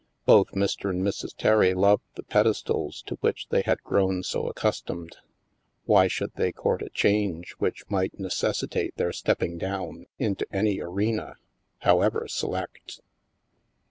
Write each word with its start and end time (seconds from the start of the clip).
Both 0.25 0.53
Mr. 0.53 0.89
and 0.89 1.03
Mrs. 1.03 1.35
Terry 1.37 1.75
loved 1.75 2.01
the 2.15 2.23
pedestals 2.23 3.03
to 3.03 3.19
which 3.21 3.49
they 3.49 3.61
had 3.61 3.83
grown 3.83 4.23
so 4.23 4.47
accustomed; 4.47 5.17
why 5.85 6.07
should 6.07 6.31
they 6.33 6.51
court 6.51 6.81
a 6.81 6.89
change 6.89 7.51
which 7.59 7.87
might 7.87 8.17
necessitate 8.19 8.97
their 8.97 9.13
stepping 9.13 9.59
down 9.59 10.07
into 10.17 10.47
any 10.51 10.79
arena, 10.79 11.35
however 11.81 12.27
select 12.27 12.99